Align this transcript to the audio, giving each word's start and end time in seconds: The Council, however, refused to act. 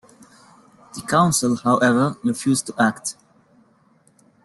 The 0.95 1.03
Council, 1.03 1.57
however, 1.57 2.17
refused 2.23 2.65
to 2.65 2.73
act. 2.81 3.17